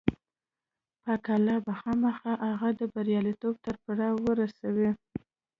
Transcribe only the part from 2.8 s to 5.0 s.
برياليتوب تر پړاوه رسوي.